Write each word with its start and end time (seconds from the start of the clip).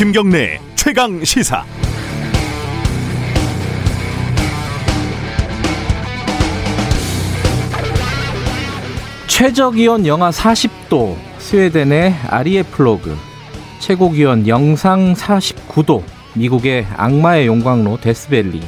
김경래 0.00 0.58
최강 0.76 1.22
시사. 1.22 1.62
최저 9.26 9.70
기온 9.70 10.06
영하 10.06 10.30
40도 10.30 11.18
스웨덴의 11.36 12.14
아리에플로그 12.30 13.14
최고 13.78 14.10
기온 14.10 14.48
영상 14.48 15.12
49도 15.12 16.02
미국의 16.32 16.86
악마의 16.96 17.46
용광로 17.46 18.00
데스밸리 18.00 18.62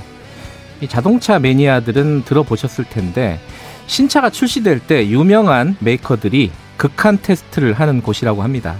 자동차 0.86 1.38
매니아들은 1.38 2.24
들어보셨을 2.26 2.84
텐데 2.84 3.40
신차가 3.86 4.28
출시될 4.28 4.80
때 4.80 5.08
유명한 5.08 5.76
메이커들이 5.80 6.52
극한 6.76 7.16
테스트를 7.22 7.72
하는 7.72 8.02
곳이라고 8.02 8.42
합니다. 8.42 8.76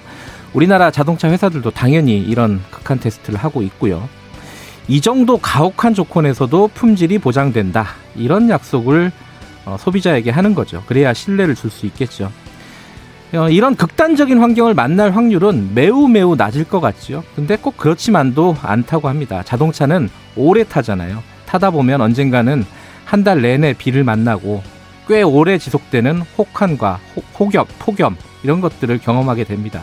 우리나라 0.55 0.91
자동차 0.91 1.29
회사들도 1.30 1.70
당연히 1.70 2.19
이런 2.19 2.61
극한 2.70 3.01
테스트를 3.01 3.38
하고 3.38 3.62
있고요. 3.62 4.09
이 4.88 5.01
정도 5.01 5.38
가혹한 5.38 5.95
조건에서도 5.95 6.69
품질이 6.75 7.19
보장된다. 7.19 7.87
이런 8.16 8.51
약속을 8.51 9.12
어, 9.65 9.77
소비자에게 9.78 10.30
하는 10.30 10.55
거죠. 10.55 10.83
그래야 10.87 11.15
신뢰를 11.15 11.55
줄 11.55 11.70
수 11.70 11.87
있겠죠. 11.87 12.30
어, 13.34 13.48
이런 13.48 13.77
극단적인 13.77 14.38
환경을 14.41 14.75
만날 14.75 15.12
확률은 15.12 15.70
매우 15.75 16.09
매우 16.09 16.34
낮을 16.37 16.64
것 16.64 16.80
같죠. 16.80 17.23
근데 17.34 17.56
꼭 17.56 17.77
그렇지만도 17.78 18.56
않다고 18.61 19.09
합니다. 19.09 19.42
자동차는 19.45 20.11
오래 20.37 20.64
타잖아요. 20.64 21.23
타다 21.47 21.70
보면 21.70 22.00
언젠가는 22.00 22.64
한 23.05 23.25
달 23.25 23.41
내내 23.42 23.75
비를 23.75 24.05
만나고 24.05 24.62
꽤 25.06 25.23
오래 25.23 25.59
지속되는 25.59 26.23
혹한과 26.39 26.98
혹엽, 27.39 27.69
폭염 27.78 28.17
이런 28.42 28.61
것들을 28.61 28.98
경험하게 28.98 29.45
됩니다. 29.45 29.83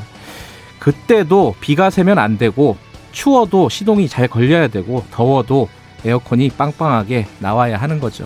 그때도 0.89 1.53
비가 1.59 1.91
새면 1.91 2.17
안 2.17 2.39
되고 2.39 2.75
추워도 3.11 3.69
시동이 3.69 4.07
잘 4.07 4.27
걸려야 4.27 4.69
되고 4.69 5.05
더워도 5.11 5.69
에어컨이 6.03 6.49
빵빵하게 6.49 7.27
나와야 7.37 7.77
하는 7.77 7.99
거죠. 7.99 8.25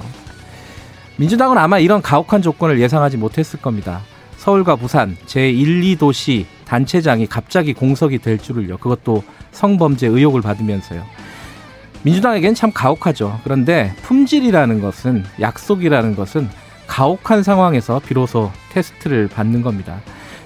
민주당은 1.17 1.57
아마 1.57 1.79
이런 1.79 2.01
가혹한 2.01 2.41
조건을 2.41 2.79
예상하지 2.79 3.17
못했을 3.17 3.59
겁니다. 3.59 3.99
서울과 4.37 4.77
부산 4.77 5.17
제1, 5.25 5.97
2도시 5.97 6.45
단체장이 6.63 7.27
갑자기 7.27 7.73
공석이 7.73 8.19
될 8.19 8.37
줄을요. 8.37 8.77
그것도 8.77 9.23
성범죄 9.51 10.07
의혹을 10.07 10.41
받으면서요. 10.41 11.03
민주당에겐 12.03 12.55
참 12.55 12.71
가혹하죠. 12.71 13.41
그런데 13.43 13.93
품질이라는 14.03 14.79
것은 14.79 15.25
약속이라는 15.41 16.15
것은 16.15 16.49
가혹한 16.87 17.43
상황에서 17.43 17.99
비로소 17.99 18.51
테스트를 18.71 19.27
받는 19.27 19.63
겁니다. 19.63 19.99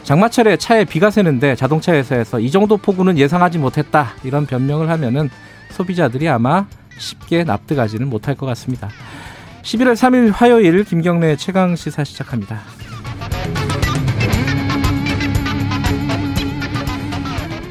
장마철에 0.08 0.56
차에 0.56 0.86
비가 0.86 1.12
새는데 1.12 1.58
자동차 1.58 1.92
회사에서 1.92 2.40
이 2.40 2.50
정도 2.50 2.78
폭우는 2.78 3.18
예상하지 3.18 3.58
못했다 3.58 4.14
이런 4.24 4.46
변명을 4.46 4.90
하면은 4.90 5.30
소비자들이 5.72 6.30
아마 6.30 6.66
쉽게 6.98 7.44
납득하지는 7.44 8.08
못할 8.10 8.34
것 8.34 8.46
같습니다. 8.46 8.88
11월 9.64 9.96
3일 9.96 10.32
화요일 10.34 10.86
김경래 10.86 11.36
최강 11.36 11.76
시사 11.76 12.06
시작합니다. 12.06 12.62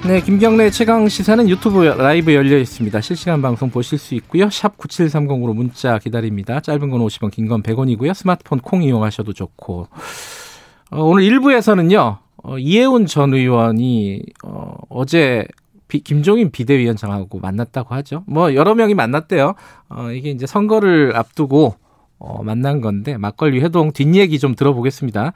네, 0.06 0.20
김경래 0.20 0.68
최강 0.68 1.08
시사는 1.08 1.48
유튜브 1.48 1.84
라이브 1.84 2.34
열려 2.34 2.58
있습니다. 2.58 3.00
실시간 3.00 3.40
방송 3.40 3.70
보실 3.70 3.96
수 3.96 4.14
있고요. 4.16 4.50
샵 4.50 4.76
9730으로 4.76 5.54
문자 5.54 5.98
기다립니다. 5.98 6.60
짧은 6.60 6.90
건 6.90 7.00
50원, 7.00 7.30
긴 7.30 7.48
건 7.48 7.62
100원이고요. 7.62 8.12
스마트폰 8.12 8.58
콩 8.60 8.82
이용하셔도 8.82 9.32
좋고. 9.32 9.88
어, 10.90 11.02
오늘 11.02 11.22
1부에서는요. 11.24 12.25
어, 12.46 12.58
이해운 12.58 13.06
전 13.06 13.34
의원이 13.34 14.22
어, 14.44 14.76
어제 14.88 15.46
비, 15.88 15.98
김종인 15.98 16.52
비대위원장하고 16.52 17.40
만났다고 17.40 17.92
하죠. 17.96 18.22
뭐 18.28 18.54
여러 18.54 18.76
명이 18.76 18.94
만났대요. 18.94 19.54
어, 19.88 20.10
이게 20.12 20.30
이제 20.30 20.46
선거를 20.46 21.16
앞두고 21.16 21.74
어, 22.18 22.42
만난 22.44 22.80
건데 22.80 23.16
막걸리 23.16 23.60
회동 23.60 23.90
뒷얘기 23.90 24.38
좀 24.38 24.54
들어보겠습니다. 24.54 25.32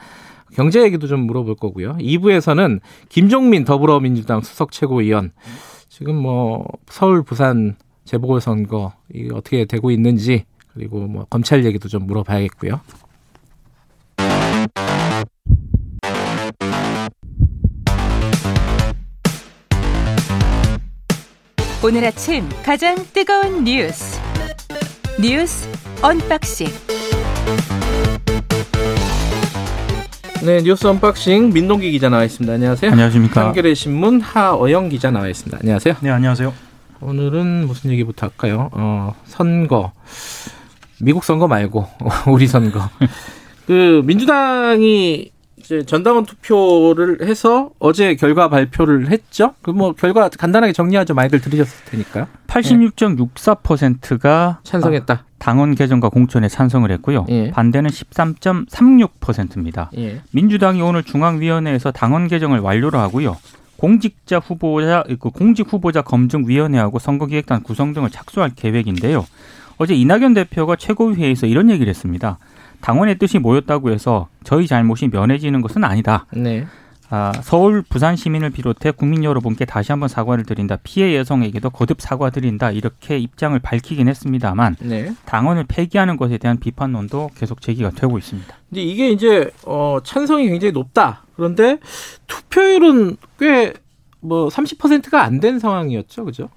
경제 0.55 0.83
얘기도 0.83 1.09
좀 1.09 1.27
물어볼 1.27 1.57
거고요. 1.57 1.97
2부에서는 1.97 2.81
김종민 3.09 3.65
더불어민주당 3.65 4.41
수석 4.41 4.71
최고위원 4.71 5.33
지금 5.89 6.15
뭐 6.15 6.65
서울 6.87 7.25
부산 7.25 7.75
재보궐선거 8.05 8.93
이게 9.13 9.31
어떻게 9.35 9.65
되고 9.65 9.91
있는지 9.91 10.45
그리고 10.73 11.01
뭐 11.09 11.27
검찰 11.29 11.65
얘기도 11.65 11.89
좀 11.89 12.07
물어봐야겠고요. 12.07 12.81
오늘 21.83 22.05
아침 22.05 22.47
가장 22.63 22.95
뜨거운 23.13 23.65
뉴스 23.65 24.21
뉴스 25.21 25.69
unboxing 26.03 26.67
네, 30.45 30.63
뉴스 30.63 30.87
unboxing 30.87 31.53
민동기 31.53 31.91
기자 31.91 32.09
나와 32.09 32.25
있습니다. 32.25 32.51
안녕하세요. 32.55 32.91
안녕하십니까. 32.93 33.47
한겨레 33.49 33.75
신문 33.75 34.23
하어영 34.23 34.89
기자 34.89 35.11
나와 35.11 35.29
있습니다. 35.29 35.59
안녕하세요. 35.61 35.97
네, 36.01 36.09
안녕하세요. 36.11 36.55
오늘은 37.03 37.67
무슨 37.67 37.91
얘기부터 37.91 38.27
할까요? 38.27 38.71
어, 38.73 39.15
선거. 39.27 39.93
미국 40.99 41.25
선거 41.25 41.47
말고 41.47 41.87
우리 42.29 42.47
선거. 42.47 42.89
그 43.67 44.01
민주당이 44.05 45.31
이제 45.71 45.85
전당원 45.85 46.27
투표를 46.27 47.29
해서 47.29 47.71
어제 47.79 48.17
결과 48.17 48.49
발표를 48.49 49.13
했죠. 49.13 49.55
그 49.63 49.71
뭐 49.71 49.93
결과 49.93 50.29
간단하게 50.29 50.73
정리하죠. 50.73 51.15
많이들 51.15 51.41
들으셨을 51.41 51.85
테니까. 51.85 52.27
86.64%가 52.49 54.59
찬성했다. 54.65 55.25
당원 55.39 55.77
개정과 55.77 56.09
공천에 56.09 56.49
찬성을 56.49 56.91
했고요. 56.91 57.25
예. 57.29 57.53
반대는 57.53 57.89
13.36%입니다. 57.89 59.93
예. 59.97 60.23
민주당이 60.33 60.83
오늘 60.83 61.05
중앙위원회에서 61.05 61.93
당원 61.93 62.27
개정을 62.27 62.59
완료를 62.59 62.99
하고요. 62.99 63.37
공직자 63.77 64.41
후보자 64.41 65.05
그 65.21 65.31
공직 65.31 65.73
후보자 65.73 66.03
검증 66.03 66.49
위원회하고 66.49 66.99
선거기획단 66.99 67.63
구성 67.63 67.93
등을 67.95 68.11
착수할 68.11 68.51
계획인데요. 68.57 69.25
어제 69.79 69.95
이낙연 69.95 70.35
대표가 70.35 70.75
최고위회에서 70.77 71.47
이런 71.47 71.71
얘기를 71.71 71.89
했습니다. 71.89 72.39
당원의 72.81 73.19
뜻이 73.19 73.39
모였다고 73.39 73.91
해서 73.91 74.29
저희 74.45 74.67
잘못이 74.67 75.09
면해지는 75.09 75.61
것은 75.63 75.85
아니다. 75.85 76.27
네. 76.33 76.67
아, 77.13 77.33
서울, 77.43 77.83
부산 77.83 78.15
시민을 78.15 78.51
비롯해 78.51 78.93
국민 78.93 79.25
여러분께 79.25 79.65
다시 79.65 79.91
한번 79.91 80.09
사과를 80.09 80.45
드린다. 80.45 80.77
피해 80.85 81.17
여성에게도 81.17 81.71
거듭 81.71 82.01
사과드린다. 82.01 82.71
이렇게 82.71 83.19
입장을 83.19 83.59
밝히긴 83.59 84.07
했습니다만 84.07 84.77
네. 84.81 85.13
당원을 85.27 85.65
폐기하는 85.67 86.17
것에 86.17 86.39
대한 86.39 86.59
비판론도 86.61 87.31
계속 87.35 87.61
제기가 87.63 87.91
되고 87.91 88.17
있습니다. 88.17 88.55
근데 88.69 88.83
이게 88.83 89.11
이제 89.11 89.51
어 89.67 89.99
찬성이 90.05 90.49
굉장히 90.49 90.71
높다. 90.73 91.25
그런데 91.35 91.79
투표율은 92.29 93.17
꽤 93.39 93.75
뭐 94.23 94.49
30%가 94.49 95.23
안 95.23 95.41
된 95.41 95.59
상황이었죠. 95.59 96.27
그죠? 96.27 96.51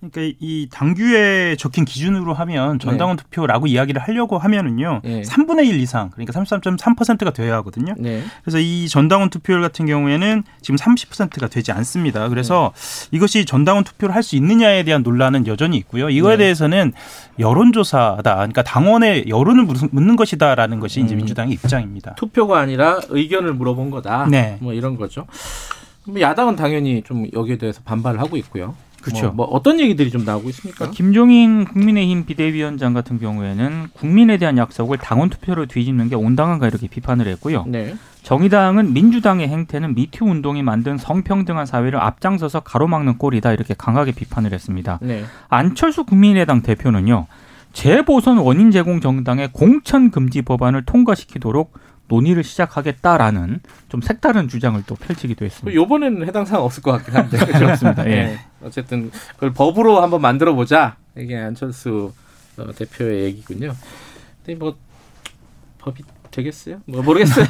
그러니까 0.00 0.36
이 0.38 0.68
당규에 0.70 1.56
적힌 1.58 1.84
기준으로 1.84 2.32
하면 2.32 2.78
전당원 2.78 3.16
네. 3.16 3.22
투표라고 3.24 3.66
이야기를 3.66 4.00
하려고 4.00 4.38
하면은요. 4.38 5.00
예. 5.04 5.22
3분의 5.22 5.66
1 5.66 5.80
이상 5.80 6.10
그러니까 6.10 6.32
33.3%가 6.40 7.32
돼야 7.32 7.56
하거든요. 7.56 7.94
네. 7.98 8.22
그래서 8.44 8.60
이 8.60 8.88
전당원 8.88 9.28
투표율 9.28 9.60
같은 9.60 9.86
경우에는 9.86 10.44
지금 10.62 10.76
30%가 10.76 11.48
되지 11.48 11.72
않습니다. 11.72 12.28
그래서 12.28 12.72
이것이 13.10 13.44
전당원 13.44 13.82
투표를 13.82 14.14
할 14.14 14.22
수 14.22 14.36
있느냐에 14.36 14.82
대한 14.84 15.02
논란은 15.02 15.46
여전히 15.46 15.76
있고요. 15.78 16.10
이거에 16.10 16.36
네. 16.36 16.44
대해서는 16.44 16.92
여론조사다. 17.38 18.34
그러니까 18.34 18.62
당원의 18.62 19.24
여론을 19.28 19.64
묻- 19.64 19.88
묻는 19.92 20.16
것이다라는 20.16 20.80
것이 20.80 21.00
이제 21.00 21.14
음. 21.14 21.18
민주당의 21.18 21.54
입장입니다. 21.54 22.14
투표가 22.16 22.58
아니라 22.60 23.00
의견을 23.08 23.54
물어본 23.54 23.90
거다. 23.90 24.26
네. 24.30 24.58
뭐 24.60 24.72
이런 24.74 24.96
거죠. 24.96 25.26
뭐 26.04 26.20
야당은 26.20 26.56
당연히 26.56 27.02
좀 27.02 27.26
여기에 27.32 27.58
대해서 27.58 27.80
반발을 27.84 28.20
하고 28.20 28.36
있고요. 28.36 28.74
그렇죠. 29.02 29.26
뭐, 29.26 29.46
뭐 29.46 29.46
어떤 29.46 29.80
얘기들이 29.80 30.10
좀 30.10 30.24
나오고 30.24 30.48
있습니까? 30.50 30.90
김종인 30.90 31.64
국민의힘 31.64 32.26
비대위원장 32.26 32.92
같은 32.94 33.18
경우에는 33.18 33.88
국민에 33.92 34.36
대한 34.36 34.58
약속을 34.58 34.98
당원 34.98 35.30
투표로 35.30 35.66
뒤집는 35.66 36.08
게 36.08 36.14
온당한가 36.14 36.66
이렇게 36.66 36.88
비판을 36.88 37.26
했고요. 37.28 37.64
네. 37.66 37.94
정의당은 38.22 38.92
민주당의 38.92 39.48
행태는 39.48 39.94
미투 39.94 40.24
운동이 40.26 40.62
만든 40.62 40.98
성평등한 40.98 41.64
사회를 41.64 42.00
앞장서서 42.00 42.60
가로막는 42.60 43.18
꼴이다 43.18 43.52
이렇게 43.52 43.74
강하게 43.76 44.12
비판을 44.12 44.52
했습니다. 44.52 44.98
네. 45.00 45.24
안철수 45.48 46.04
국민의당 46.04 46.62
대표는요. 46.62 47.26
재보선 47.72 48.38
원인 48.38 48.70
제공 48.70 49.00
정당의 49.00 49.50
공천 49.52 50.10
금지 50.10 50.42
법안을 50.42 50.84
통과시키도록 50.84 51.72
논의를 52.08 52.42
시작하겠다라는 52.44 53.60
좀 53.88 54.00
색다른 54.00 54.48
주장을 54.48 54.82
또 54.86 54.94
펼치기도 54.94 55.44
했습니다. 55.44 55.74
요번에는 55.74 56.26
해당 56.26 56.44
사항 56.44 56.64
없을 56.64 56.82
것 56.82 56.92
같긴 56.92 57.14
한데. 57.14 57.38
그렇습니다. 57.46 58.04
예. 58.06 58.10
네. 58.10 58.38
어쨌든 58.62 59.10
그걸 59.34 59.52
법으로 59.52 60.00
한번 60.02 60.20
만들어 60.20 60.54
보자. 60.54 60.96
이게 61.16 61.36
안철수 61.36 62.12
어, 62.56 62.72
대표의 62.72 63.24
얘기군요. 63.24 63.74
근데 64.44 64.58
뭐 64.58 64.76
법이 65.78 66.02
되겠어요? 66.30 66.80
뭐 66.86 67.02
모르겠어요. 67.02 67.44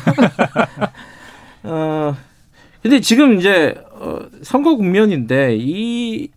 어 1.64 2.16
근데 2.82 3.00
지금 3.00 3.38
이제 3.38 3.75
어, 3.93 4.20
선거 4.43 4.76
국면인데 4.76 5.56
이 5.58 6.28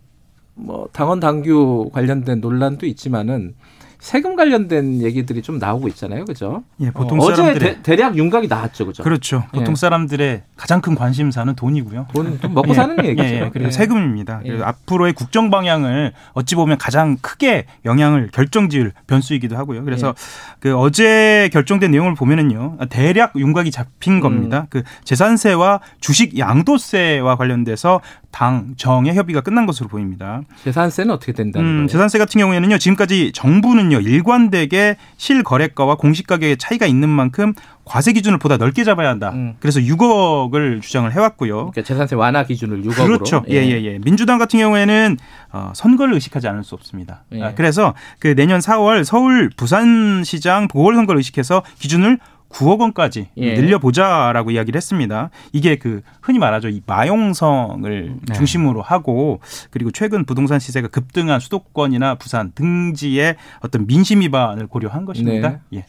뭐 0.61 0.87
당원 0.91 1.19
당규 1.19 1.89
관련된 1.93 2.39
논란도 2.41 2.85
있지만은 2.85 3.55
세금 4.01 4.35
관련된 4.35 5.03
얘기들이 5.03 5.43
좀 5.43 5.59
나오고 5.59 5.87
있잖아요, 5.89 6.25
그죠? 6.25 6.63
예, 6.79 6.89
보통 6.89 7.19
어, 7.19 7.35
사람들의 7.35 7.75
대, 7.75 7.81
대략 7.83 8.17
윤곽이 8.17 8.47
나왔죠, 8.47 8.87
그죠? 8.87 9.03
그렇죠. 9.03 9.43
보통 9.51 9.73
예. 9.73 9.75
사람들의 9.75 10.41
가장 10.57 10.81
큰 10.81 10.95
관심사는 10.95 11.53
돈이고요. 11.53 12.07
돈, 12.11 12.39
돈 12.39 12.53
먹고 12.55 12.71
예, 12.71 12.73
사는 12.73 13.05
얘기죠. 13.05 13.23
예, 13.23 13.41
예. 13.43 13.49
그리고 13.53 13.67
예. 13.67 13.71
세금입니다. 13.71 14.41
예. 14.43 14.47
그래서 14.47 14.65
앞으로의 14.65 15.13
국정 15.13 15.51
방향을 15.51 16.13
어찌 16.33 16.55
보면 16.55 16.79
가장 16.79 17.17
크게 17.21 17.67
영향을 17.85 18.31
결정지을 18.33 18.91
변수이기도 19.05 19.55
하고요. 19.55 19.83
그래서 19.85 20.07
예. 20.07 20.13
그 20.59 20.75
어제 20.75 21.51
결정된 21.53 21.91
내용을 21.91 22.15
보면은요, 22.15 22.79
대략 22.89 23.33
윤곽이 23.35 23.69
잡힌 23.69 24.13
음. 24.13 24.19
겁니다. 24.19 24.65
그 24.71 24.81
재산세와 25.03 25.79
주식 25.99 26.39
양도세와 26.39 27.35
관련돼서 27.35 28.01
당 28.31 28.73
정의 28.77 29.13
협의가 29.13 29.41
끝난 29.41 29.67
것으로 29.67 29.89
보입니다. 29.89 30.41
재산세는 30.63 31.13
어떻게 31.13 31.33
된다는 31.33 31.67
음, 31.67 31.75
거예요? 31.75 31.87
재산세 31.87 32.17
같은 32.17 32.39
경우에는요, 32.39 32.79
지금까지 32.79 33.31
정부는 33.35 33.90
요, 33.93 33.99
일관되게 33.99 34.97
실거래가와 35.17 35.95
공시가격의 35.95 36.57
차이가 36.57 36.85
있는 36.85 37.09
만큼 37.09 37.53
과세 37.85 38.13
기준을 38.13 38.37
보다 38.37 38.57
넓게 38.57 38.83
잡아야 38.83 39.09
한다. 39.09 39.31
음. 39.33 39.55
그래서 39.59 39.79
6억을 39.79 40.81
주장을 40.81 41.11
해왔고요. 41.11 41.55
그러니까 41.55 41.81
재산세 41.81 42.15
완화 42.15 42.43
기준을 42.43 42.83
6억으로. 42.83 43.05
그렇죠. 43.05 43.43
예, 43.49 43.55
예, 43.55 43.83
예. 43.83 43.99
민주당 43.99 44.37
같은 44.37 44.59
경우에는 44.59 45.17
어, 45.51 45.71
선거를 45.75 46.13
의식하지 46.13 46.47
않을 46.47 46.63
수 46.63 46.75
없습니다. 46.75 47.23
예. 47.33 47.41
아, 47.41 47.53
그래서 47.55 47.93
그 48.19 48.35
내년 48.35 48.59
4월 48.59 49.03
서울 49.03 49.49
부산시장 49.55 50.67
보궐선거를 50.67 51.17
의식해서 51.17 51.63
기준을 51.79 52.19
9억 52.51 52.79
원까지 52.79 53.29
예. 53.37 53.53
늘려보자라고 53.55 54.51
이야기를 54.51 54.77
했습니다. 54.77 55.29
이게 55.53 55.77
그 55.77 56.01
흔히 56.21 56.39
말하죠. 56.39 56.69
이 56.69 56.81
마용성을 56.85 58.15
네. 58.27 58.33
중심으로 58.33 58.81
하고 58.81 59.39
그리고 59.69 59.91
최근 59.91 60.25
부동산 60.25 60.59
시세가 60.59 60.89
급등한 60.89 61.39
수도권이나 61.39 62.15
부산 62.15 62.51
등지의 62.53 63.35
어떤 63.61 63.87
민심 63.87 64.21
위반을 64.21 64.67
고려한 64.67 65.05
것입니다. 65.05 65.49
네. 65.49 65.79
예. 65.79 65.85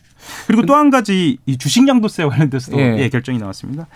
그리고 0.47 0.65
또 0.67 0.75
한 0.75 0.91
가지 0.91 1.39
이 1.47 1.59
주식 1.59 1.87
양도세 1.87 2.25
관련돼서도 2.25 2.81
예. 2.81 2.97
예, 2.99 3.09
결정이 3.09 3.39
나왔습니다. 3.39 3.87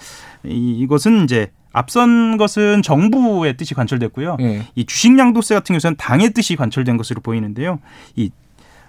이, 0.45 0.79
이것은 0.81 1.25
이제 1.25 1.51
앞선 1.73 2.37
것은 2.37 2.83
정부의 2.83 3.57
뜻이 3.57 3.75
관철됐고요. 3.75 4.37
예. 4.41 4.67
이 4.75 4.85
주식 4.87 5.19
양도세 5.19 5.55
같은 5.55 5.79
경우는 5.79 5.97
당의 5.97 6.31
뜻이 6.31 6.57
관철된 6.57 6.97
것으로 6.97 7.21
보이는데요. 7.21 7.79
이 8.17 8.31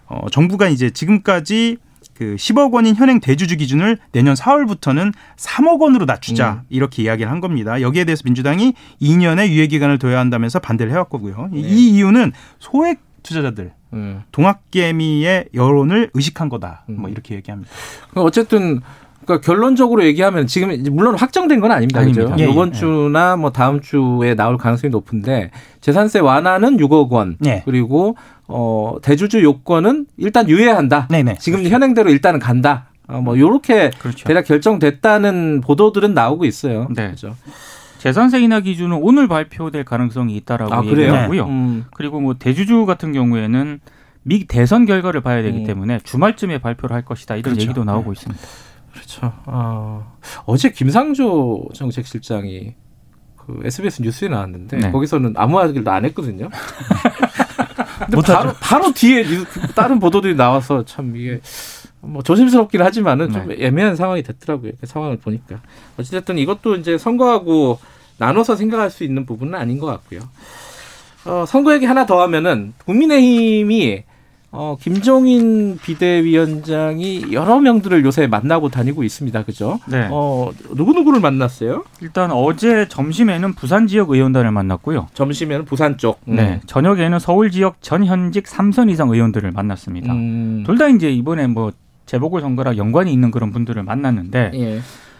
어, 0.07 0.29
정부가 0.29 0.69
이제 0.69 0.89
지금까지 0.89 1.77
그 2.13 2.35
10억 2.35 2.73
원인 2.73 2.95
현행 2.95 3.19
대주주 3.19 3.57
기준을 3.57 3.97
내년 4.11 4.33
4월부터는 4.33 5.13
3억 5.35 5.79
원으로 5.79 6.05
낮추자 6.05 6.53
음. 6.53 6.67
이렇게 6.69 7.03
이야기를 7.03 7.31
한 7.31 7.41
겁니다. 7.41 7.81
여기에 7.81 8.05
대해서 8.05 8.23
민주당이 8.25 8.73
2년의 9.01 9.49
유예 9.49 9.67
기간을 9.67 9.99
둬야 9.99 10.19
한다면서 10.19 10.59
반대를 10.59 10.91
해왔고요. 10.91 11.49
네. 11.51 11.59
이 11.59 11.91
이유는 11.91 12.31
소액 12.59 12.99
투자자들 13.23 13.73
음. 13.93 14.23
동학개미의 14.31 15.49
여론을 15.53 16.11
의식한 16.13 16.49
거다. 16.49 16.85
음. 16.89 17.01
뭐 17.01 17.09
이렇게 17.09 17.35
얘기합니다. 17.35 17.71
어쨌든 18.15 18.81
그러니까 19.27 19.45
결론적으로 19.45 20.05
얘기하면 20.05 20.47
지금 20.47 20.69
물론 20.91 21.15
확정된 21.15 21.59
건 21.59 21.71
아닙니다. 21.71 21.99
그죠? 22.03 22.21
아닙니다. 22.21 22.39
예, 22.39 22.47
예. 22.47 22.51
이번 22.51 22.71
주나 22.71 23.35
뭐 23.35 23.51
다음 23.51 23.81
주에 23.81 24.35
나올 24.35 24.57
가능성이 24.57 24.89
높은데 24.89 25.51
재산세 25.81 26.19
완화는 26.19 26.77
6억 26.77 27.09
원. 27.09 27.35
네. 27.39 27.61
그리고 27.65 28.15
어 28.47 28.95
대주주 29.01 29.43
요건은 29.43 30.07
일단 30.17 30.49
유예한다. 30.49 31.07
네네. 31.09 31.37
지금 31.39 31.63
현행대로 31.63 32.09
일단은 32.09 32.39
간다. 32.39 32.87
어, 33.07 33.21
뭐 33.21 33.37
요렇게 33.37 33.91
그렇죠. 33.99 34.27
대략 34.27 34.45
결정됐다는 34.45 35.61
보도들은 35.61 36.13
나오고 36.13 36.45
있어요. 36.45 36.87
네. 36.93 37.11
그죠? 37.11 37.35
재산세 37.99 38.41
인하 38.41 38.59
기준은 38.59 38.99
오늘 39.01 39.27
발표될 39.27 39.83
가능성이 39.83 40.35
있다라고 40.37 40.73
아? 40.73 40.85
얘기하고요. 40.85 41.45
음. 41.45 41.85
그리고 41.93 42.19
뭐 42.19 42.35
대주주 42.37 42.85
같은 42.85 43.11
경우에는 43.13 43.79
미 44.23 44.45
대선 44.45 44.85
결과를 44.85 45.21
봐야 45.21 45.41
되기 45.41 45.59
음. 45.59 45.63
때문에 45.63 45.99
주말쯤에 46.03 46.59
발표를 46.59 46.93
할 46.93 47.05
것이다 47.05 47.35
이런 47.35 47.53
그렇죠. 47.53 47.61
얘기도 47.61 47.83
나오고 47.85 48.11
있습니다. 48.13 48.43
그렇죠. 48.91 49.33
어, 49.45 50.17
어제 50.45 50.71
김상조 50.71 51.65
정책실장이 51.73 52.75
그 53.37 53.61
SBS 53.63 54.01
뉴스에 54.01 54.27
나왔는데 54.27 54.77
네. 54.77 54.91
거기서는 54.91 55.33
아무 55.37 55.55
말도 55.55 55.89
안 55.89 56.03
했거든요. 56.05 56.49
근데. 57.99 58.15
바로, 58.33 58.53
바로 58.59 58.91
뒤에 58.93 59.23
뉴- 59.23 59.45
다른 59.75 59.99
보도들이 59.99 60.35
나와서 60.35 60.85
참 60.85 61.15
이게 61.15 61.39
뭐 62.01 62.21
조심스럽긴 62.21 62.81
하지만은 62.81 63.31
좀 63.31 63.51
애매한 63.59 63.95
상황이 63.95 64.23
됐더라고요. 64.23 64.73
그 64.79 64.85
상황을 64.85 65.17
보니까 65.17 65.59
어찌됐든 65.99 66.37
이것도 66.37 66.75
이제 66.75 66.97
선거하고 66.97 67.79
나눠서 68.17 68.55
생각할 68.55 68.89
수 68.89 69.03
있는 69.03 69.25
부분은 69.25 69.55
아닌 69.55 69.79
것 69.79 69.87
같고요. 69.87 70.21
어, 71.25 71.45
선거 71.47 71.73
얘기 71.73 71.85
하나 71.85 72.05
더 72.05 72.21
하면은 72.21 72.73
국민의힘이 72.85 74.03
어, 74.57 74.75
김종인 74.81 75.77
비대위원장이 75.77 77.27
여러 77.31 77.59
명들을 77.59 78.03
요새 78.03 78.25
만나고 78.27 78.69
다니고 78.69 79.03
있습니다. 79.03 79.43
그죠? 79.43 79.79
네. 79.87 80.07
어, 80.11 80.49
누구누구를 80.73 81.19
만났어요? 81.19 81.83
일단 82.01 82.31
어제 82.31 82.87
점심에는 82.87 83.53
부산 83.53 83.85
지역 83.85 84.09
의원단을 84.09 84.51
만났고요. 84.51 85.07
점심에는 85.13 85.65
부산 85.65 85.97
쪽. 85.97 86.19
네. 86.25 86.59
저녁에는 86.65 87.19
서울 87.19 87.51
지역 87.51 87.81
전현직 87.81 88.45
3선 88.45 88.89
이상 88.89 89.09
의원들을 89.09 89.51
만났습니다. 89.51 90.11
음. 90.11 90.63
둘다 90.65 90.87
이제 90.87 91.11
이번에 91.11 91.45
뭐 91.47 91.71
재보궐 92.07 92.41
선거랑 92.41 92.77
연관이 92.77 93.13
있는 93.13 93.29
그런 93.29 93.51
분들을 93.51 93.83
만났는데 93.83 94.51
예. 94.55 94.79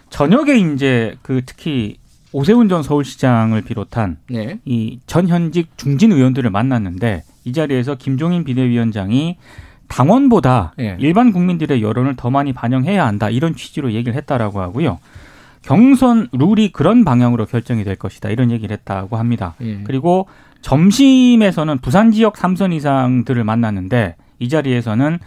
저녁에 0.09 0.55
이제 0.55 1.15
그 1.21 1.41
특히 1.45 1.97
오세훈 2.31 2.69
전 2.69 2.81
서울시장을 2.81 3.61
비롯한 3.61 4.17
네. 4.29 4.59
이 4.65 4.99
전현직 5.05 5.77
중진 5.77 6.11
의원들을 6.11 6.49
만났는데 6.49 7.23
이 7.47 7.53
자리에서 7.53 7.95
김종인 7.95 8.43
비대위원장이 8.43 9.37
당원보다 9.87 10.73
예. 10.79 10.97
일반 10.99 11.31
국민들의 11.31 11.81
여론을 11.81 12.17
더 12.17 12.29
많이 12.29 12.51
반영해야 12.51 13.07
한다 13.07 13.29
이런 13.29 13.55
취지로 13.55 13.93
얘기를 13.93 14.15
했다라고 14.15 14.59
하고요. 14.59 14.99
경선 15.61 16.27
룰이 16.33 16.73
그런 16.73 17.05
방향으로 17.05 17.45
결정이 17.45 17.85
될 17.85 17.95
것이다 17.95 18.29
이런 18.29 18.51
얘기를 18.51 18.75
했다고 18.75 19.15
합니다. 19.15 19.55
예. 19.61 19.79
그리고 19.85 20.27
점심에서는 20.61 21.77
부산 21.77 22.11
지역 22.11 22.35
3선 22.35 22.73
이상들을 22.73 23.41
만났는데 23.45 24.15
이 24.39 24.49
자리에서는 24.49 25.19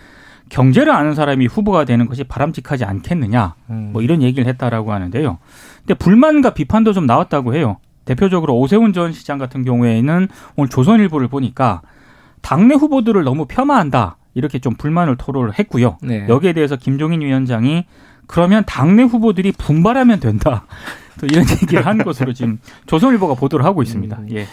경제를 0.51 0.93
아는 0.93 1.15
사람이 1.15 1.47
후보가 1.47 1.87
되는 1.87 2.07
것이 2.07 2.25
바람직하지 2.25 2.85
않겠느냐 2.85 3.55
음. 3.71 3.91
뭐 3.95 4.03
이런 4.03 4.21
얘기를 4.21 4.47
했다라고 4.47 4.93
하는데요. 4.93 5.39
근데 5.79 5.95
불만과 5.95 6.51
비판도 6.53 6.93
좀 6.93 7.07
나왔다고 7.07 7.55
해요. 7.55 7.79
대표적으로 8.05 8.59
오세훈 8.59 8.93
전 8.93 9.13
시장 9.13 9.39
같은 9.39 9.65
경우에는 9.65 10.29
오늘 10.57 10.69
조선일보를 10.69 11.29
보니까 11.29 11.81
당내 12.41 12.75
후보들을 12.75 13.23
너무 13.25 13.47
폄하한다 13.47 14.17
이렇게 14.35 14.59
좀 14.59 14.75
불만을 14.75 15.17
토로를 15.17 15.59
했고요. 15.59 15.99
네. 16.03 16.27
여기에 16.29 16.53
대해서 16.53 16.77
김종인 16.77 17.21
위원장이 17.21 17.85
그러면 18.27 18.63
당내 18.67 19.03
후보들이 19.05 19.53
분발하면 19.53 20.21
된다. 20.21 20.67
또 21.21 21.27
이런 21.27 21.45
얘기를 21.51 21.85
한 21.85 21.99
것으로 21.99 22.33
지금 22.33 22.59
조선일보가 22.87 23.35
보도를 23.35 23.65
하고 23.65 23.83
있습니다. 23.83 24.17
음. 24.19 24.29
예. 24.33 24.47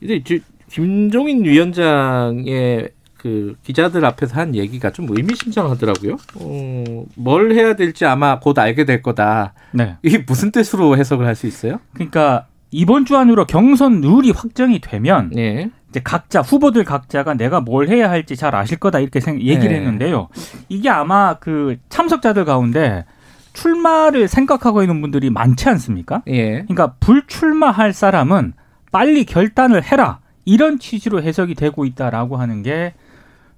근데 0.00 0.16
이제 0.16 0.40
김종인 0.70 1.44
위원장의 1.44 2.88
그 3.16 3.54
기자들 3.62 4.04
앞에서 4.04 4.38
한 4.38 4.54
얘기가 4.54 4.90
좀 4.90 5.06
의미심장하더라고요. 5.08 6.16
어, 6.34 7.04
뭘 7.14 7.52
해야 7.52 7.74
될지 7.74 8.04
아마 8.04 8.38
곧 8.38 8.58
알게 8.58 8.84
될 8.84 9.02
거다. 9.02 9.54
네. 9.72 9.96
이게 10.02 10.18
무슨 10.26 10.50
뜻으로 10.50 10.96
해석을 10.96 11.26
할 11.26 11.34
수 11.34 11.46
있어요? 11.46 11.78
그러니까 11.94 12.46
이번 12.74 13.04
주 13.04 13.16
안으로 13.16 13.46
경선 13.46 14.00
룰이 14.00 14.32
확정이 14.32 14.80
되면 14.80 15.30
네. 15.32 15.70
이제 15.90 16.00
각자 16.02 16.40
후보들 16.40 16.82
각자가 16.82 17.34
내가 17.34 17.60
뭘 17.60 17.88
해야 17.88 18.10
할지 18.10 18.34
잘 18.34 18.56
아실 18.56 18.78
거다 18.78 18.98
이렇게 18.98 19.20
생, 19.20 19.40
얘기를 19.40 19.68
네. 19.68 19.76
했는데요. 19.76 20.28
이게 20.68 20.90
아마 20.90 21.34
그 21.34 21.76
참석자들 21.88 22.44
가운데 22.44 23.04
출마를 23.52 24.26
생각하고 24.26 24.82
있는 24.82 25.00
분들이 25.00 25.30
많지 25.30 25.68
않습니까? 25.68 26.22
예. 26.26 26.62
그러니까 26.62 26.94
불출마할 26.98 27.92
사람은 27.92 28.54
빨리 28.90 29.24
결단을 29.24 29.84
해라 29.84 30.18
이런 30.44 30.80
취지로 30.80 31.22
해석이 31.22 31.54
되고 31.54 31.84
있다라고 31.84 32.36
하는 32.36 32.64
게 32.64 32.94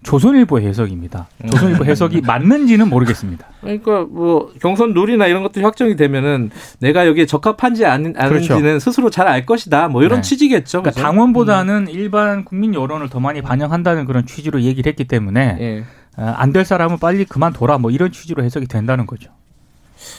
조선일보 0.07 0.61
해석입니다. 0.61 1.29
조선일보 1.51 1.85
해석이 1.85 2.21
맞는지는 2.23 2.89
모르겠습니다. 2.89 3.47
그러니까 3.61 4.05
뭐 4.09 4.53
경선 4.61 4.93
룰이나 4.95 5.27
이런 5.27 5.43
것들이 5.43 5.65
확정이 5.65 5.97
되면은 5.97 6.51
내가 6.79 7.07
여기에 7.07 7.27
적합한지 7.27 7.85
아닌, 7.85 8.15
아닌지는 8.17 8.61
그렇죠. 8.63 8.79
스스로 8.79 9.11
잘 9.11 9.27
알 9.27 9.45
것이다. 9.45 9.89
뭐 9.89 10.05
이런 10.05 10.21
네. 10.21 10.23
취지겠죠. 10.23 10.83
그러니까? 10.83 11.03
당원보다는 11.03 11.89
일반 11.89 12.45
국민 12.45 12.75
여론을 12.75 13.09
더 13.09 13.19
많이 13.19 13.43
반영한다는 13.43 14.05
그런 14.05 14.25
취지로 14.27 14.63
얘기를 14.63 14.89
했기 14.89 15.05
때문에 15.05 15.57
예. 15.61 15.85
안 16.17 16.53
될 16.53 16.65
사람은 16.65 16.99
빨리 16.99 17.25
그만둬라 17.25 17.79
뭐 17.79 17.91
이런 17.91 18.13
취지로 18.13 18.45
해석이 18.45 18.67
된다는 18.69 19.07
거죠. 19.07 19.31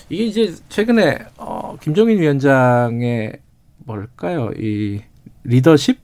이게 0.10 0.26
이제 0.26 0.54
최근에 0.70 1.20
어, 1.38 1.78
김종인 1.82 2.20
위원장의 2.20 3.34
뭘까요? 3.86 4.52
이 4.60 5.02
리더십 5.46 5.98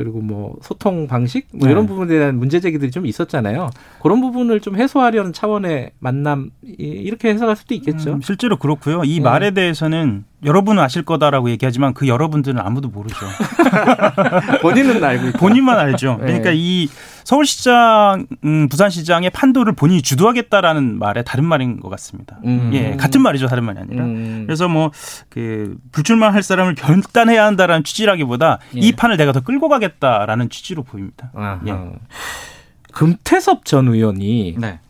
그리고 0.00 0.22
뭐 0.22 0.56
소통 0.62 1.06
방식 1.06 1.46
뭐 1.52 1.66
네. 1.66 1.72
이런 1.72 1.86
부분에 1.86 2.08
대한 2.18 2.38
문제 2.38 2.58
제기들이 2.58 2.90
좀 2.90 3.04
있었잖아요. 3.04 3.68
그런 4.02 4.22
부분을 4.22 4.60
좀 4.60 4.76
해소하려는 4.76 5.34
차원의 5.34 5.90
만남 5.98 6.48
이- 6.64 6.72
이렇게 6.78 7.28
해석할 7.28 7.54
수도 7.54 7.74
있겠죠. 7.74 8.14
음, 8.14 8.20
실제로 8.22 8.56
그렇고요. 8.56 9.02
이 9.04 9.18
네. 9.18 9.20
말에 9.20 9.50
대해서는 9.50 10.24
여러분은 10.42 10.82
아실 10.82 11.02
거다라고 11.02 11.50
얘기하지만 11.50 11.92
그 11.92 12.08
여러분들은 12.08 12.58
아무도 12.58 12.88
모르죠. 12.88 13.14
본인은 14.62 15.04
알고 15.04 15.26
있다. 15.28 15.38
본인만 15.38 15.78
알죠. 15.78 16.16
네. 16.20 16.26
그러니까 16.26 16.50
이 16.54 16.88
서울시장, 17.30 18.26
음, 18.44 18.68
부산시장의 18.68 19.30
판도를 19.30 19.74
본인이 19.74 20.02
주도하겠다라는 20.02 20.98
말의 20.98 21.24
다른 21.24 21.44
말인 21.44 21.78
것 21.78 21.88
같습니다. 21.90 22.40
음. 22.44 22.72
예, 22.74 22.96
같은 22.96 23.22
말이죠. 23.22 23.46
다른 23.46 23.62
말이 23.64 23.78
아니라. 23.78 24.04
음. 24.04 24.42
그래서 24.46 24.66
뭐 24.68 24.90
그 25.28 25.76
불출마 25.92 26.32
할 26.32 26.42
사람을 26.42 26.74
결단해야 26.74 27.46
한다라는 27.46 27.84
취지라기보다 27.84 28.58
예. 28.74 28.80
이 28.80 28.92
판을 28.92 29.16
내가 29.16 29.30
더 29.30 29.40
끌고 29.40 29.68
가겠다라는 29.68 30.48
취지로 30.50 30.82
보입니다. 30.82 31.30
아하. 31.34 31.60
예. 31.68 31.72
금태섭 32.92 33.64
전 33.64 33.86
의원이 33.86 34.56
네. 34.58 34.80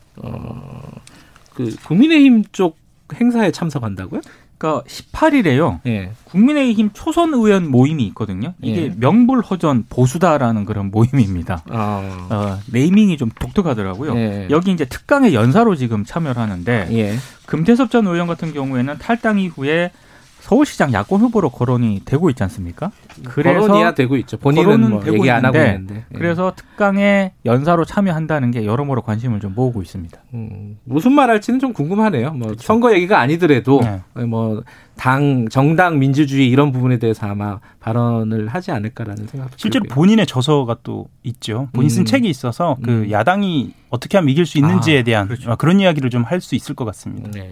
그 1.54 1.76
국민의힘 1.84 2.44
쪽 2.52 2.78
행사에 3.14 3.50
참석한다고요? 3.50 4.22
그러니까 4.60 4.84
18일에요. 4.86 5.80
예. 5.86 6.12
국민의힘 6.24 6.90
초선 6.92 7.32
의원 7.32 7.70
모임이 7.70 8.04
있거든요. 8.08 8.52
이게 8.60 8.82
예. 8.84 8.94
명불허전 8.94 9.86
보수다라는 9.88 10.66
그런 10.66 10.90
모임입니다. 10.90 11.62
아. 11.70 12.28
어, 12.30 12.58
네이밍이 12.70 13.16
좀 13.16 13.30
독특하더라고요. 13.40 14.14
예. 14.16 14.48
여기 14.50 14.70
이제 14.70 14.84
특강의 14.84 15.34
연사로 15.34 15.76
지금 15.76 16.04
참여를 16.04 16.40
하는데 16.40 16.88
예. 16.92 17.16
금태섭 17.46 17.90
전 17.90 18.06
의원 18.06 18.26
같은 18.26 18.52
경우에는 18.52 18.98
탈당 18.98 19.38
이후에 19.38 19.92
서울시장 20.40 20.92
야권 20.92 21.20
후보로 21.20 21.50
거론이 21.50 22.02
되고 22.04 22.30
있지 22.30 22.42
않습니까? 22.42 22.90
그래서 23.24 23.60
거론이야 23.60 23.94
되고 23.94 24.16
있죠. 24.16 24.36
본인은 24.38 24.90
뭐 24.90 25.00
되고 25.00 25.18
얘기 25.18 25.30
안 25.30 25.44
하고 25.44 25.58
있는데. 25.58 26.04
예. 26.12 26.18
그래서 26.18 26.52
특강에 26.56 27.32
연사로 27.44 27.84
참여한다는 27.84 28.50
게 28.50 28.64
여러모로 28.64 29.02
관심을 29.02 29.40
좀 29.40 29.54
모으고 29.54 29.82
있습니다. 29.82 30.18
음, 30.34 30.78
무슨 30.84 31.12
말 31.12 31.30
할지는 31.30 31.60
좀 31.60 31.72
궁금하네요. 31.72 32.32
뭐 32.32 32.54
선거 32.58 32.92
얘기가 32.92 33.20
아니더라도 33.20 33.80
네. 33.82 34.24
뭐 34.24 34.62
당 35.00 35.48
정당 35.48 35.98
민주주의 35.98 36.46
이런 36.50 36.72
부분에 36.72 36.98
대해서 36.98 37.26
아마 37.26 37.58
발언을 37.80 38.48
하지 38.48 38.70
않을까라는 38.70 39.28
생각도 39.28 39.54
실제로 39.56 39.84
들고요. 39.84 39.94
본인의 39.94 40.26
저서가 40.26 40.76
또 40.82 41.08
있죠. 41.22 41.70
본인 41.72 41.88
쓴 41.88 42.02
음. 42.02 42.04
책이 42.04 42.28
있어서 42.28 42.76
그 42.84 42.90
음. 42.90 43.10
야당이 43.10 43.72
어떻게 43.88 44.18
하면 44.18 44.28
이길 44.28 44.44
수 44.44 44.58
있는지에 44.58 45.00
아, 45.00 45.02
대한 45.02 45.26
그렇죠. 45.28 45.56
그런 45.56 45.80
이야기를 45.80 46.10
좀 46.10 46.24
할 46.24 46.42
수 46.42 46.54
있을 46.54 46.74
것 46.74 46.84
같습니다. 46.84 47.30
네. 47.32 47.50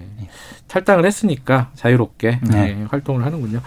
탈당을 0.67 1.07
했으니까 1.07 1.71
자유롭게 1.75 2.41
네. 2.51 2.75
네, 2.75 2.87
활동을 2.91 3.25
하는군요. 3.25 3.63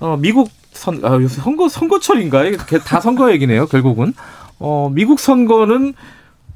어, 0.00 0.16
미국 0.16 0.50
선 0.72 1.00
아, 1.04 1.14
요새 1.14 1.40
선거 1.40 1.68
선거철인가? 1.68 2.44
이게 2.46 2.56
다 2.80 3.00
선거 3.00 3.30
얘기네요. 3.32 3.66
결국은 3.66 4.12
어, 4.58 4.90
미국 4.92 5.20
선거는 5.20 5.94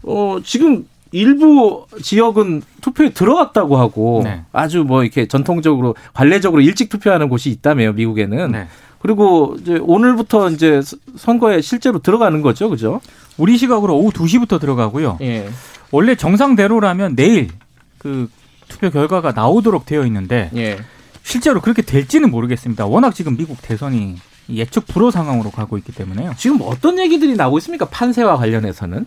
어, 0.03 0.39
지금 0.45 0.87
일부 1.15 1.87
지역은 2.03 2.63
투표에 2.81 3.11
들어갔다고 3.11 3.77
하고 3.77 4.23
네. 4.25 4.43
아주 4.53 4.83
뭐 4.83 5.05
이렇게 5.05 5.27
전통적으로 5.27 5.95
관례적으로 6.13 6.61
일찍 6.61 6.89
투표하는 6.89 7.29
곳이 7.29 7.51
있다며요. 7.51 7.93
미국에는. 7.93 8.51
네. 8.51 8.67
그리고 8.99 9.55
이제 9.61 9.79
오늘부터 9.81 10.51
이제 10.51 10.81
선거에 11.17 11.61
실제로 11.61 12.01
들어가는 12.01 12.43
거죠, 12.43 12.69
그죠? 12.69 13.01
우리 13.39 13.57
시각으로 13.57 13.97
오후 13.97 14.11
2시부터 14.11 14.59
들어가고요. 14.59 15.19
예. 15.21 15.49
원래 15.93 16.17
정상대로라면 16.17 17.15
내일 17.15 17.49
그 17.99 18.29
투표 18.67 18.91
결과가 18.91 19.33
나오도록 19.33 19.87
되어 19.87 20.05
있는데 20.07 20.51
예. 20.57 20.79
실제로 21.23 21.61
그렇게 21.61 21.83
될지는 21.83 22.33
모르겠습니다. 22.33 22.87
워낙 22.87 23.15
지금 23.15 23.37
미국 23.37 23.63
대선이 23.63 24.17
예측 24.51 24.89
불허 24.89 25.13
상황으로 25.13 25.51
가고 25.51 25.79
있기 25.79 25.93
때문에요. 25.93 26.33
지금 26.37 26.59
어떤 26.63 26.99
얘기들이 26.99 27.37
나오고 27.37 27.59
있습니까? 27.59 27.85
판세와 27.87 28.37
관련해서는? 28.37 29.07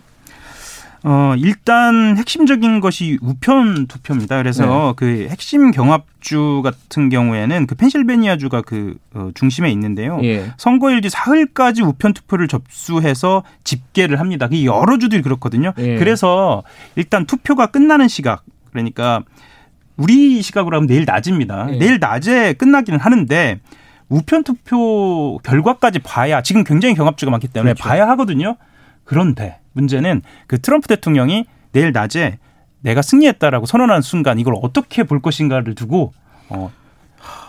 어, 1.04 1.34
일단 1.38 2.16
핵심적인 2.16 2.80
것이 2.80 3.18
우편 3.22 3.86
투표입니다. 3.86 4.36
그래서 4.38 4.94
그 4.96 5.28
핵심 5.30 5.70
경합주 5.70 6.62
같은 6.64 7.08
경우에는 7.08 7.66
그 7.66 7.74
펜실베니아주가 7.74 8.62
그 8.62 8.96
어, 9.14 9.30
중심에 9.34 9.70
있는데요. 9.70 10.20
예. 10.24 10.52
선거일 10.56 11.00
뒤 11.00 11.08
사흘까지 11.08 11.82
우편 11.82 12.14
투표를 12.14 12.48
접수해서 12.48 13.44
집계를 13.64 14.18
합니다. 14.18 14.48
그 14.48 14.64
여러 14.64 14.98
주들이 14.98 15.22
그렇거든요. 15.22 15.72
예. 15.78 15.96
그래서 15.98 16.64
일단 16.96 17.26
투표가 17.26 17.66
끝나는 17.66 18.08
시각 18.08 18.42
그러니까 18.70 19.22
우리 19.96 20.42
시각으로 20.42 20.76
하면 20.76 20.86
내일 20.88 21.04
낮입니다. 21.04 21.68
예. 21.72 21.78
내일 21.78 21.98
낮에 22.00 22.54
끝나기는 22.54 22.98
하는데 22.98 23.60
우편 24.08 24.42
투표 24.42 25.38
결과까지 25.44 26.00
봐야 26.00 26.42
지금 26.42 26.64
굉장히 26.64 26.94
경합주가 26.94 27.30
많기 27.30 27.46
때문에 27.46 27.74
그렇죠. 27.74 27.88
봐야 27.88 28.08
하거든요. 28.08 28.56
그런데 29.08 29.58
문제는 29.72 30.20
그 30.46 30.60
트럼프 30.60 30.86
대통령이 30.86 31.46
내일 31.72 31.92
낮에 31.92 32.38
내가 32.80 33.00
승리했다라고 33.00 33.64
선언하는 33.64 34.02
순간 34.02 34.38
이걸 34.38 34.54
어떻게 34.60 35.02
볼 35.02 35.22
것인가를 35.22 35.74
두고 35.74 36.12
어, 36.50 36.70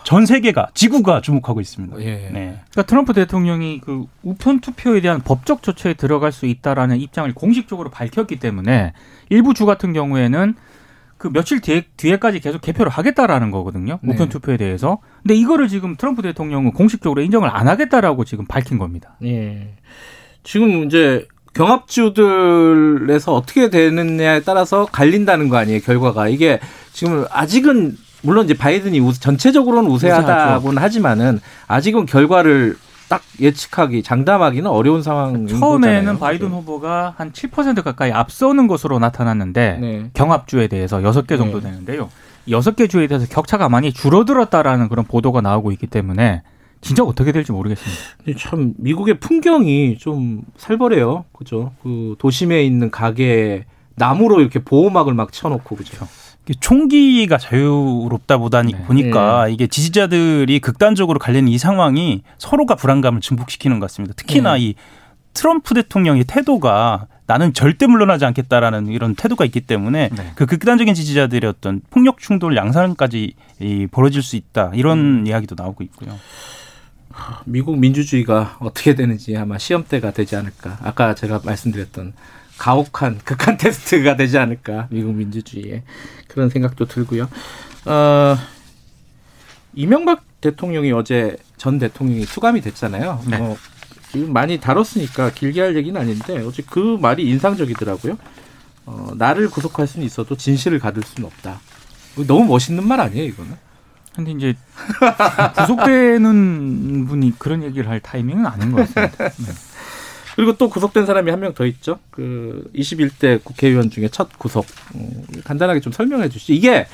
전 0.04 0.24
세계가 0.24 0.70
지구가 0.72 1.20
주목하고 1.20 1.60
있습니다. 1.60 2.00
예. 2.00 2.30
네. 2.32 2.60
그러니까 2.70 2.82
트럼프 2.84 3.12
대통령이 3.12 3.82
그 3.84 4.06
우편 4.22 4.60
투표에 4.60 5.02
대한 5.02 5.20
법적 5.20 5.62
조처에 5.62 5.94
들어갈 5.94 6.32
수 6.32 6.46
있다라는 6.46 6.96
입장을 6.98 7.32
공식적으로 7.34 7.90
밝혔기 7.90 8.38
때문에 8.38 8.94
일부 9.28 9.52
주 9.52 9.66
같은 9.66 9.92
경우에는 9.92 10.54
그 11.18 11.30
며칠 11.30 11.60
뒤에, 11.60 11.82
뒤에까지 11.98 12.40
계속 12.40 12.62
개표를 12.62 12.90
하겠다라는 12.90 13.50
거거든요. 13.50 13.98
네. 14.02 14.14
우편 14.14 14.30
투표에 14.30 14.56
대해서. 14.56 14.98
근데 15.22 15.34
이거를 15.34 15.68
지금 15.68 15.96
트럼프 15.96 16.22
대통령은 16.22 16.72
공식적으로 16.72 17.20
인정을 17.20 17.50
안 17.52 17.68
하겠다라고 17.68 18.24
지금 18.24 18.46
밝힌 18.46 18.78
겁니다. 18.78 19.16
예. 19.22 19.74
지금 20.42 20.84
이제 20.84 21.26
경합주들에서 21.54 23.34
어떻게 23.34 23.70
되느냐에 23.70 24.40
따라서 24.42 24.86
갈린다는 24.90 25.48
거 25.48 25.56
아니에요, 25.56 25.80
결과가. 25.80 26.28
이게 26.28 26.60
지금 26.92 27.24
아직은 27.30 27.96
물론 28.22 28.44
이제 28.44 28.54
바이든이 28.54 29.00
우- 29.00 29.12
전체적으로는 29.14 29.90
우세하다고는 29.90 30.82
하지만은 30.82 31.40
아직은 31.66 32.06
결과를 32.06 32.76
딱 33.08 33.22
예측하기, 33.40 34.02
장담하기는 34.04 34.70
어려운 34.70 35.02
상황인 35.02 35.48
처음에는 35.48 35.98
거잖아요. 36.00 36.18
바이든 36.18 36.48
후보가 36.50 37.14
한 37.16 37.32
7% 37.32 37.82
가까이 37.82 38.12
앞서는 38.12 38.68
것으로 38.68 38.98
나타났는데 39.00 39.78
네. 39.80 40.10
경합주에 40.14 40.68
대해서 40.68 41.02
여섯 41.02 41.26
개 41.26 41.36
정도 41.36 41.60
네. 41.60 41.70
되는데요. 41.70 42.08
여섯 42.48 42.76
개 42.76 42.86
주에 42.86 43.06
대해서 43.08 43.26
격차가 43.26 43.68
많이 43.68 43.92
줄어들었다라는 43.92 44.88
그런 44.88 45.04
보도가 45.06 45.40
나오고 45.40 45.72
있기 45.72 45.88
때문에 45.88 46.42
진짜 46.80 47.02
어떻게 47.02 47.32
될지 47.32 47.52
모르겠습니다. 47.52 48.38
참 48.38 48.74
미국의 48.78 49.20
풍경이 49.20 49.98
좀 49.98 50.42
살벌해요. 50.56 51.24
그죠? 51.32 51.72
그 51.82 52.16
도심에 52.18 52.62
있는 52.64 52.90
가게에 52.90 53.64
나무로 53.96 54.40
이렇게 54.40 54.58
보호막을 54.60 55.14
막 55.14 55.32
쳐놓고 55.32 55.76
그죠? 55.76 56.06
총기가 56.58 57.38
자유롭다 57.38 58.38
보다니 58.38 58.72
네. 58.72 58.82
보니까 58.82 59.48
이게 59.48 59.66
지지자들이 59.66 60.58
극단적으로 60.58 61.18
갈리는 61.18 61.48
이 61.48 61.58
상황이 61.58 62.22
서로가 62.38 62.74
불안감을 62.74 63.20
증폭시키는 63.20 63.78
것 63.78 63.86
같습니다. 63.86 64.14
특히나 64.16 64.54
네. 64.54 64.60
이 64.60 64.74
트럼프 65.32 65.74
대통령의 65.74 66.24
태도가 66.24 67.06
나는 67.26 67.52
절대 67.52 67.86
물러나지 67.86 68.24
않겠다라는 68.24 68.88
이런 68.88 69.14
태도가 69.14 69.44
있기 69.44 69.60
때문에 69.60 70.08
네. 70.08 70.32
그 70.34 70.46
극단적인 70.46 70.94
지지자들의 70.94 71.48
어떤 71.48 71.82
폭력 71.90 72.18
충돌 72.18 72.56
양상까지 72.56 73.34
이 73.60 73.86
벌어질 73.88 74.22
수 74.22 74.34
있다 74.34 74.72
이런 74.74 75.24
이야기도 75.28 75.54
나오고 75.56 75.84
있고요. 75.84 76.18
미국 77.44 77.78
민주주의가 77.78 78.56
어떻게 78.60 78.94
되는지 78.94 79.36
아마 79.36 79.58
시험대가 79.58 80.12
되지 80.12 80.36
않을까. 80.36 80.78
아까 80.82 81.14
제가 81.14 81.40
말씀드렸던 81.44 82.12
가혹한 82.58 83.20
극한 83.24 83.56
테스트가 83.58 84.16
되지 84.16 84.38
않을까. 84.38 84.88
미국 84.90 85.14
민주주의에 85.14 85.82
그런 86.28 86.50
생각도 86.50 86.86
들고요. 86.86 87.28
어, 87.86 88.36
이명박 89.74 90.24
대통령이 90.40 90.92
어제 90.92 91.36
전 91.56 91.78
대통령이 91.78 92.24
수감이 92.24 92.60
됐잖아요. 92.60 93.22
네. 93.28 93.38
뭐 93.38 93.56
지금 94.12 94.32
많이 94.32 94.58
다뤘으니까 94.58 95.32
길게 95.32 95.60
할 95.60 95.76
얘기는 95.76 95.98
아닌데 95.98 96.38
어제 96.38 96.62
그 96.68 96.98
말이 97.00 97.28
인상적이더라고요. 97.28 98.18
어, 98.86 99.12
나를 99.16 99.48
구속할 99.50 99.86
수는 99.86 100.04
있어도 100.06 100.36
진실을 100.36 100.78
가둘 100.78 101.02
수는 101.04 101.26
없다. 101.26 101.60
너무 102.26 102.44
멋있는 102.46 102.86
말 102.86 103.00
아니에요, 103.00 103.24
이거는? 103.24 103.56
근데 104.14 104.32
이제 104.32 104.54
구속되는 105.56 107.06
분이 107.06 107.34
그런 107.38 107.62
얘기를 107.62 107.88
할 107.88 108.00
타이밍은 108.00 108.44
아닌 108.46 108.72
것 108.72 108.78
같습니다. 108.94 109.28
네. 109.38 109.52
그리고 110.36 110.56
또 110.56 110.68
구속된 110.70 111.06
사람이 111.06 111.30
한 111.30 111.40
명 111.40 111.54
더 111.54 111.66
있죠. 111.66 111.98
그 112.10 112.70
21대 112.74 113.42
국회의원 113.44 113.90
중에 113.90 114.08
첫 114.08 114.38
구속. 114.38 114.66
음, 114.94 115.24
간단하게 115.44 115.80
좀 115.80 115.92
설명해 115.92 116.28
주시죠. 116.28 116.52
이게 116.54 116.86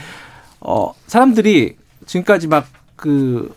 어 0.61 0.93
사람들이 1.07 1.77
지금까지 2.07 2.49
막 2.49 2.67
그 2.97 3.55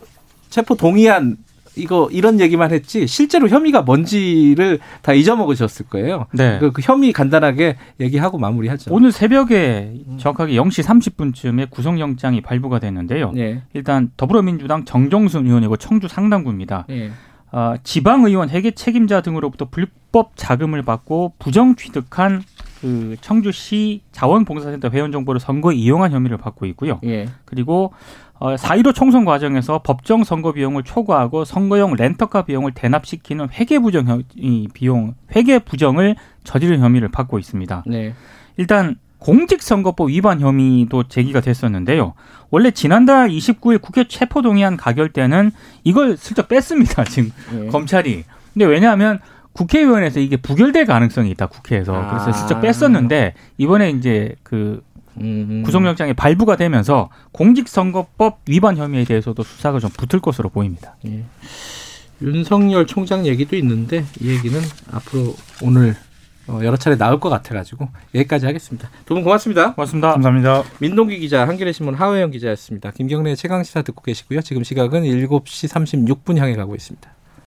체포 0.50 0.74
동의안 0.74 1.38
이거 1.80 2.08
이런 2.12 2.40
얘기만 2.40 2.70
했지 2.72 3.06
실제로 3.06 3.48
혐의가 3.48 3.82
뭔지를 3.82 4.78
다 5.02 5.12
잊어먹으셨을 5.12 5.86
거예요. 5.86 6.26
네. 6.32 6.58
그, 6.58 6.72
그 6.72 6.82
혐의 6.82 7.12
간단하게 7.12 7.76
얘기하고 8.00 8.38
마무리하죠. 8.38 8.92
오늘 8.92 9.12
새벽에 9.12 9.94
정확하게 10.18 10.54
0시 10.54 10.84
30분쯤에 10.84 11.70
구속영장이 11.70 12.40
발부가 12.42 12.78
됐는데요. 12.78 13.32
예. 13.36 13.62
일단 13.72 14.10
더불어민주당 14.16 14.84
정정순 14.84 15.46
의원이고 15.46 15.76
청주 15.76 16.08
상당구입니다. 16.08 16.86
예. 16.90 17.10
어, 17.52 17.74
지방의원 17.82 18.50
회계 18.50 18.70
책임자 18.70 19.20
등으로부터 19.22 19.66
불법 19.70 20.32
자금을 20.36 20.82
받고 20.82 21.34
부정 21.38 21.74
취득한 21.74 22.42
그 22.80 23.16
청주시 23.20 24.02
자원봉사센터 24.12 24.88
회원 24.90 25.12
정보를 25.12 25.40
선거에 25.40 25.74
이용한 25.74 26.12
혐의를 26.12 26.38
받고 26.38 26.66
있고요. 26.66 27.00
예. 27.04 27.28
그리고 27.44 27.92
어, 28.29 28.29
4.15 28.40 28.94
총선 28.94 29.24
과정에서 29.24 29.80
법정 29.84 30.24
선거 30.24 30.52
비용을 30.52 30.82
초과하고 30.82 31.44
선거용 31.44 31.94
렌터카 31.94 32.42
비용을 32.42 32.72
대납시키는 32.72 33.48
회계 33.52 33.78
부정 33.78 34.06
혐- 34.08 34.22
이 34.34 34.66
비용 34.72 35.14
회계 35.36 35.58
부정을 35.58 36.16
저지른 36.44 36.80
혐의를 36.80 37.08
받고 37.10 37.38
있습니다. 37.38 37.84
네. 37.86 38.14
일단 38.56 38.96
공직선거법 39.18 40.08
위반 40.08 40.40
혐의도 40.40 41.04
제기가 41.04 41.40
됐었는데요. 41.42 42.14
원래 42.50 42.70
지난달 42.70 43.28
29일 43.28 43.80
국회 43.82 44.04
체포동의안 44.08 44.78
가결 44.78 45.10
때는 45.10 45.50
이걸 45.84 46.16
슬쩍 46.16 46.48
뺐습니다. 46.48 47.04
지금 47.04 47.30
예. 47.54 47.66
검찰이. 47.66 48.24
근데 48.54 48.64
왜냐하면 48.64 49.18
국회의원에서 49.52 50.20
이게 50.20 50.36
부결될 50.38 50.86
가능성이 50.86 51.30
있다 51.32 51.46
국회에서 51.46 51.92
그래서 52.08 52.28
아. 52.30 52.32
슬쩍 52.32 52.60
뺐었는데 52.62 53.34
이번에 53.58 53.90
이제 53.90 54.34
그 54.42 54.82
음. 55.20 55.62
구속영장이 55.64 56.14
발부가 56.14 56.56
되면서 56.56 57.10
공직선거법 57.32 58.40
위반 58.48 58.76
혐의에 58.76 59.04
대해서도 59.04 59.42
수사가 59.42 59.80
좀 59.80 59.90
붙을 59.90 60.20
것으로 60.20 60.48
보입니다. 60.48 60.96
예. 61.06 61.24
윤석열 62.22 62.86
총장 62.86 63.26
얘기도 63.26 63.56
있는데 63.56 64.04
이 64.20 64.28
얘기는 64.30 64.58
앞으로 64.92 65.34
오늘 65.62 65.96
어, 66.46 66.60
여러 66.64 66.76
차례 66.76 66.96
나올 66.96 67.20
것 67.20 67.28
같아가지고 67.30 67.88
여기까지 68.14 68.44
하겠습니다. 68.46 68.90
두 69.06 69.14
분 69.14 69.22
고맙습니다. 69.22 69.74
고맙습니다. 69.74 70.12
감사합니다. 70.12 70.64
민동기 70.80 71.18
기자, 71.18 71.46
한겨레 71.46 71.72
신문 71.72 71.94
하호영 71.94 72.30
기자였습니다. 72.32 72.90
김경래 72.90 73.34
최강 73.36 73.62
시사 73.62 73.82
듣고 73.82 74.02
계시고요. 74.02 74.40
지금 74.42 74.64
시각은 74.64 75.02
7시 75.04 75.68
36분 75.68 76.38
향해 76.38 76.56
가고 76.56 76.74
있습니다. 76.74 77.08